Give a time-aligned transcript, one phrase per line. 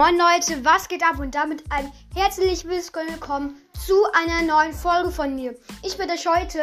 [0.00, 5.34] Moin Leute, was geht ab und damit ein herzlich willkommen zu einer neuen Folge von
[5.34, 5.54] mir.
[5.82, 6.62] Ich werde euch heute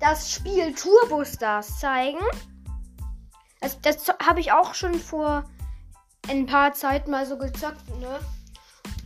[0.00, 2.20] das Spiel Turbo Stars zeigen.
[3.60, 5.44] Das, das habe ich auch schon vor
[6.30, 8.18] ein paar Zeit mal so gezockt, ne?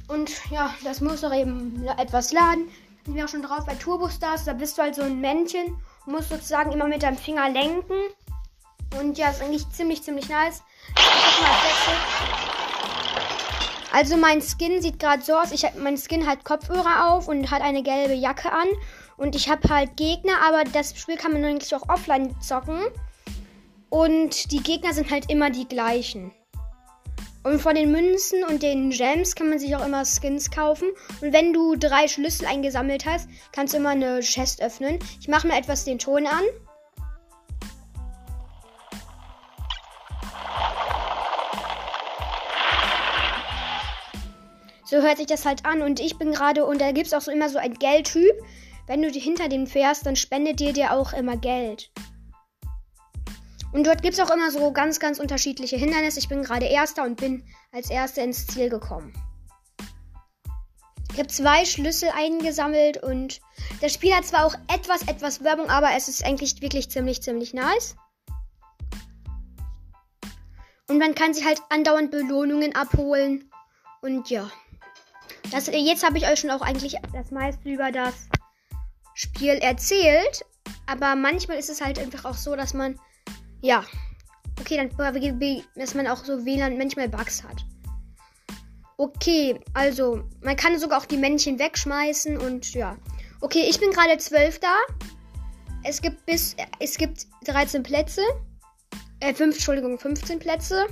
[0.07, 2.69] Und ja, das muss auch eben etwas laden.
[2.99, 5.75] Ich bin auch schon drauf bei Turbo Stars, da bist du halt so ein Männchen
[6.07, 7.99] und musst sozusagen immer mit deinem Finger lenken.
[9.01, 10.63] Und ja, ist eigentlich ziemlich, ziemlich nice.
[10.97, 12.56] Ich mal
[13.97, 15.53] also mein Skin sieht gerade so aus.
[15.53, 18.69] Ich hab, mein Skin hat Kopfhörer auf und hat eine gelbe Jacke an.
[19.17, 22.79] Und ich habe halt Gegner, aber das Spiel kann man eigentlich auch offline zocken.
[23.89, 26.31] Und die Gegner sind halt immer die gleichen.
[27.43, 30.89] Und von den Münzen und den Gems kann man sich auch immer Skins kaufen.
[31.23, 34.99] Und wenn du drei Schlüssel eingesammelt hast, kannst du immer eine Chest öffnen.
[35.23, 36.45] Ich mache mal etwas den Ton an.
[44.87, 45.83] So hört sich das halt an.
[45.83, 48.35] Und ich bin gerade, und da gibt es auch so immer so ein Geldtyp.
[48.87, 51.91] Wenn du hinter dem fährst, dann spendet dir der auch immer Geld.
[53.73, 56.21] Und dort gibt es auch immer so ganz, ganz unterschiedliche Hindernisse.
[56.21, 59.13] Ich bin gerade Erster und bin als Erster ins Ziel gekommen.
[61.13, 63.41] Ich habe zwei Schlüssel eingesammelt und
[63.81, 67.55] das Spiel hat zwar auch etwas, etwas Werbung, aber es ist eigentlich wirklich ziemlich, ziemlich
[67.55, 67.97] nice.
[70.89, 73.51] Und man kann sich halt andauernd Belohnungen abholen.
[74.03, 74.51] Und ja.
[75.51, 78.15] Das, jetzt habe ich euch schon auch eigentlich das meiste über das
[79.15, 80.45] Spiel erzählt.
[80.87, 82.99] Aber manchmal ist es halt einfach auch so, dass man.
[83.61, 83.85] Ja.
[84.61, 84.91] Okay, dann.
[85.77, 87.65] Dass man auch so WLAN manchmal Bugs hat.
[88.97, 90.25] Okay, also.
[90.43, 92.97] Man kann sogar auch die Männchen wegschmeißen und ja.
[93.41, 94.75] Okay, ich bin gerade 12 da.
[95.85, 96.57] Es gibt bis.
[96.81, 98.23] Es gibt 13 Plätze.
[99.21, 100.87] Äh, 5, Entschuldigung, 15 Plätze.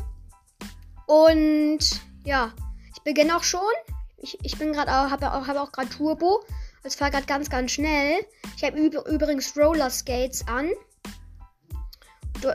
[1.06, 2.52] Und ja.
[2.94, 3.60] Ich beginne auch schon.
[4.24, 6.42] Ich, ich bin gerade auch, habe auch, hab auch gerade Turbo.
[6.82, 8.24] Ich fahre gerade ganz, ganz schnell.
[8.56, 10.70] Ich habe übrigens Roller Skates an.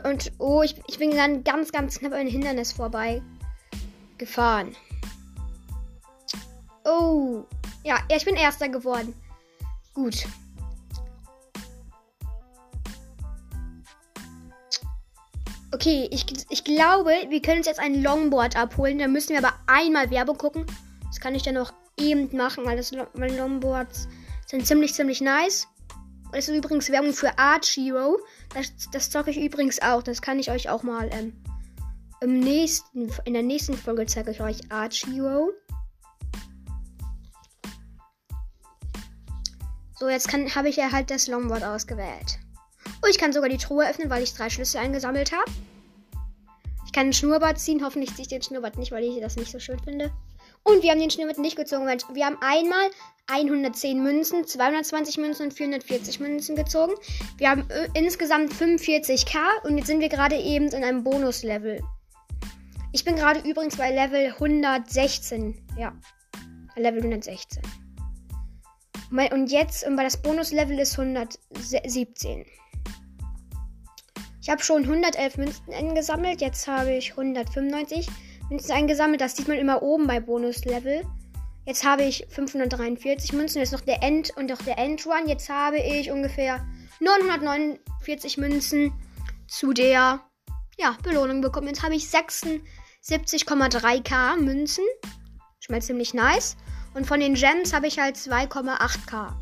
[0.04, 3.22] Und, oh, ich, ich bin dann ganz, ganz knapp an ein Hindernis vorbei
[4.18, 4.74] gefahren.
[6.84, 7.44] Oh.
[7.84, 9.14] Ja, ja, ich bin Erster geworden.
[9.94, 10.26] Gut.
[15.72, 18.98] Okay, ich, ich glaube, wir können uns jetzt ein Longboard abholen.
[18.98, 20.66] Da müssen wir aber einmal Werbung gucken.
[21.10, 24.08] Das kann ich dann auch eben machen, weil das meine Longboards
[24.46, 25.66] sind ziemlich, ziemlich nice.
[26.32, 28.18] Das ist übrigens Werbung für Archero.
[28.54, 30.02] Das, das zocke ich übrigens auch.
[30.02, 31.42] Das kann ich euch auch mal ähm,
[32.20, 35.50] im nächsten, in der nächsten Folge zeige ich euch Archero.
[39.98, 42.38] So, jetzt habe ich ja halt das Longboard ausgewählt.
[43.02, 45.50] Oh, ich kann sogar die Truhe öffnen, weil ich drei Schlüssel eingesammelt habe.
[46.86, 47.84] Ich kann einen Schnurrbart ziehen.
[47.84, 50.10] Hoffentlich ziehe ich den Schnurrbart nicht, weil ich das nicht so schön finde.
[50.62, 52.90] Und wir haben den Schnurrbart nicht gezogen, weil wir haben einmal
[53.28, 56.94] 110 Münzen, 220 Münzen und 440 Münzen gezogen.
[57.38, 61.80] Wir haben äh, insgesamt 45k und jetzt sind wir gerade eben in einem Bonuslevel.
[62.92, 65.54] Ich bin gerade übrigens bei Level 116.
[65.78, 65.92] Ja,
[66.76, 67.62] Level 116.
[69.32, 72.46] Und jetzt, weil das Bonuslevel ist 117.
[74.42, 78.08] Ich habe schon 111 Münzen gesammelt, jetzt habe ich 195.
[78.50, 79.20] Münzen eingesammelt.
[79.20, 81.02] Das sieht man immer oben bei Bonuslevel.
[81.64, 83.60] Jetzt habe ich 543 Münzen.
[83.60, 85.28] Jetzt noch der End und auch der End-Run.
[85.28, 86.66] Jetzt habe ich ungefähr
[87.00, 88.92] 949 Münzen
[89.46, 90.20] zu der
[90.78, 91.68] ja, Belohnung bekommen.
[91.68, 94.84] Jetzt habe ich 76,3k Münzen.
[95.60, 96.56] Schon mal ziemlich nice.
[96.94, 99.32] Und von den Gems habe ich halt 2,8k.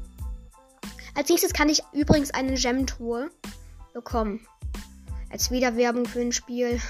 [1.14, 3.30] Als nächstes kann ich übrigens eine Gem-Tour
[3.94, 4.46] bekommen.
[5.30, 6.80] Als Wiederwerbung für ein Spiel.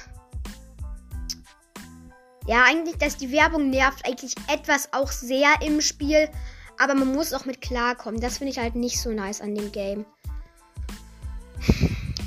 [2.49, 6.31] Ja, eigentlich, dass die Werbung nervt eigentlich etwas auch sehr im Spiel.
[6.79, 8.21] Aber man muss auch mit klarkommen.
[8.21, 10.07] Das finde ich halt nicht so nice an dem Game.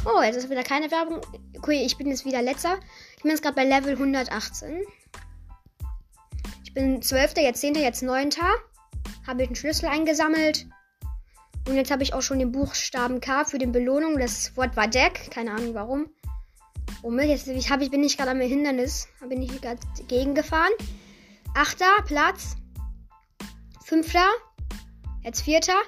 [0.05, 1.21] Oh, jetzt ist wieder keine Werbung.
[1.57, 2.77] Okay, ich bin jetzt wieder letzter.
[3.17, 4.83] Ich bin jetzt gerade bei Level 118.
[6.65, 7.37] Ich bin 12.
[7.37, 7.73] jetzt 10.
[7.75, 8.29] jetzt 9.
[9.25, 10.67] Habe ich einen Schlüssel eingesammelt.
[11.67, 14.19] Und jetzt habe ich auch schon den Buchstaben K für die Belohnung.
[14.19, 15.31] Das Wort war Deck.
[15.31, 16.11] Keine Ahnung warum.
[17.03, 19.07] Oh Mist, jetzt ich, hab, ich bin nicht gerade am Hindernis.
[19.19, 20.71] Da bin ich gerade gegengefahren.
[21.55, 22.55] Achter Platz.
[23.83, 24.27] Fünfter.
[25.23, 25.81] Jetzt vierter.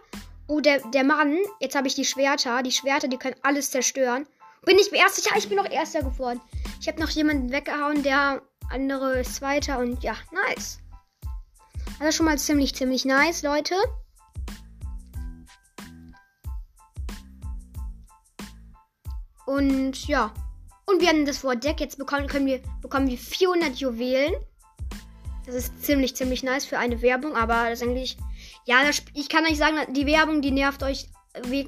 [0.48, 1.38] Oh, der, der Mann.
[1.60, 2.63] Jetzt habe ich die Schwerter.
[2.63, 4.25] Die Schwerter, die können alles zerstören.
[4.65, 5.30] Bin ich erster?
[5.30, 6.42] Ja, ich bin noch erster geworden.
[6.81, 8.01] Ich habe noch jemanden weggehauen.
[8.01, 9.77] Der andere ist zweiter.
[9.77, 10.80] Und ja, nice.
[12.00, 13.75] Also schon mal ziemlich, ziemlich nice, Leute.
[19.45, 20.33] Und ja.
[20.93, 21.79] Und wir haben das Wort Deck.
[21.79, 24.33] Jetzt bekommen, können wir, bekommen wir 400 Juwelen.
[25.45, 28.17] Das ist ziemlich, ziemlich nice für eine Werbung, aber das ist eigentlich.
[28.65, 31.09] Ja, das, ich kann euch sagen, die Werbung, die nervt euch,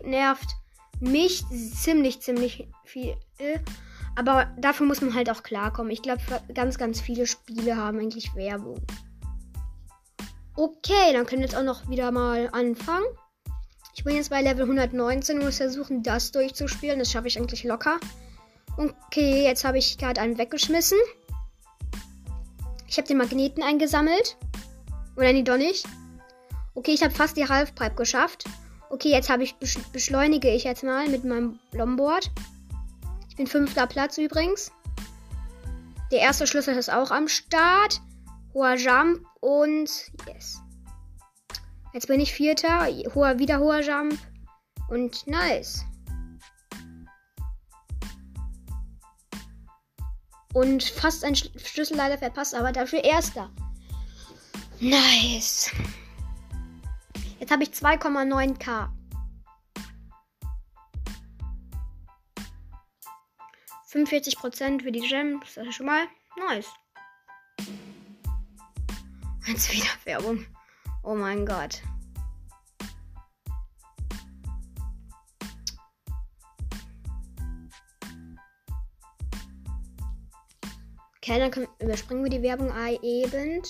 [0.05, 0.47] nervt
[0.99, 3.15] mich ziemlich, ziemlich viel.
[4.15, 5.91] Aber dafür muss man halt auch klarkommen.
[5.91, 6.21] Ich glaube,
[6.53, 8.77] ganz, ganz viele Spiele haben eigentlich Werbung.
[10.55, 13.05] Okay, dann können wir jetzt auch noch wieder mal anfangen.
[13.95, 16.99] Ich bin jetzt bei Level 119 und muss versuchen, das durchzuspielen.
[16.99, 17.99] Das schaffe ich eigentlich locker.
[18.77, 20.97] Okay, jetzt habe ich gerade einen weggeschmissen.
[22.87, 24.37] Ich habe den Magneten eingesammelt.
[25.15, 25.85] Oder nee, doch nicht.
[26.73, 28.45] Okay, ich habe fast die Halfpipe geschafft.
[28.89, 29.55] Okay, jetzt habe ich
[29.91, 32.31] beschleunige ich jetzt mal mit meinem Longboard.
[33.29, 34.71] Ich bin fünfter Platz übrigens.
[36.11, 38.01] Der erste Schlüssel ist auch am Start.
[38.53, 39.89] Hoher Jump und
[40.27, 40.61] yes.
[41.93, 42.87] Jetzt bin ich vierter.
[43.13, 44.17] Hoher, wieder hoher Jump.
[44.89, 45.85] Und nice.
[50.55, 53.51] Und fast ein Schlüssel leider verpasst, aber dafür erster.
[54.79, 55.69] Nice.
[57.41, 58.87] Jetzt habe ich 2,9k.
[63.91, 65.55] 45% für die Gems.
[65.55, 66.07] Das ist schon mal
[66.47, 66.67] nice.
[69.47, 70.45] Jetzt wieder Werbung.
[71.03, 71.81] Oh mein Gott.
[81.25, 83.63] Okay, dann können, überspringen wir die Werbung eben.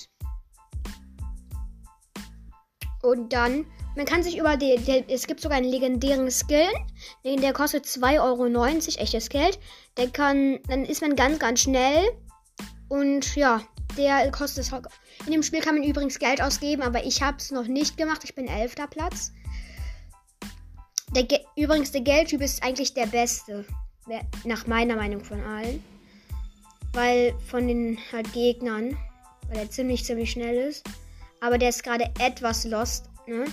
[3.02, 3.64] Und dann,
[3.96, 6.68] man kann sich über die, die, es gibt sogar einen legendären Skill,
[7.24, 9.58] der kostet 2,90 Euro, echtes Geld.
[9.96, 12.04] Der kann, dann ist man ganz, ganz schnell.
[12.90, 13.62] Und ja,
[13.96, 14.70] der kostet,
[15.24, 18.20] in dem Spiel kann man übrigens Geld ausgeben, aber ich habe es noch nicht gemacht.
[18.24, 18.74] Ich bin 11.
[18.90, 19.32] Platz.
[21.14, 21.26] Der,
[21.56, 23.64] übrigens, der Geldtyp ist eigentlich der beste.
[24.44, 25.82] Nach meiner Meinung von allen.
[26.96, 28.96] Weil von den halt Gegnern,
[29.48, 30.82] weil er ziemlich, ziemlich schnell ist.
[31.42, 33.44] Aber der ist gerade etwas lost, ne?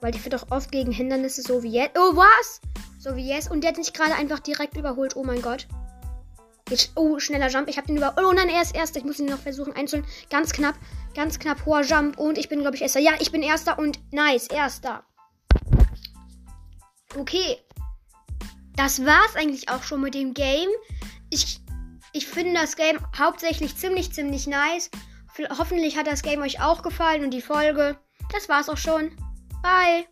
[0.00, 1.96] Weil die wird auch oft gegen Hindernisse, so wie jetzt.
[1.96, 2.60] Oh, was?
[2.98, 3.52] So wie jetzt.
[3.52, 5.14] Und der hat mich gerade einfach direkt überholt.
[5.14, 5.68] Oh mein Gott.
[6.68, 7.68] Jetzt, oh, schneller Jump.
[7.68, 8.16] Ich habe den über.
[8.18, 8.98] Oh nein, er ist erster.
[8.98, 10.10] Ich muss ihn noch versuchen einzuholen.
[10.28, 10.74] Ganz knapp.
[11.14, 11.64] Ganz knapp.
[11.64, 12.18] Hoher Jump.
[12.18, 12.98] Und ich bin, glaube ich, erster.
[12.98, 14.48] Ja, ich bin erster und nice.
[14.48, 15.04] Erster.
[17.16, 17.58] Okay.
[18.74, 20.68] Das war's eigentlich auch schon mit dem Game.
[21.30, 21.63] Ich
[22.14, 24.90] ich finde das Game hauptsächlich ziemlich, ziemlich nice.
[25.58, 27.98] Hoffentlich hat das Game euch auch gefallen und die Folge.
[28.32, 29.10] Das war's auch schon.
[29.62, 30.06] Bye.